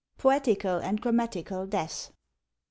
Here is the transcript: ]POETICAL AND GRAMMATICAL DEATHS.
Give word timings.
]POETICAL 0.23 0.77
AND 0.79 0.99
GRAMMATICAL 0.99 1.67
DEATHS. 1.67 2.09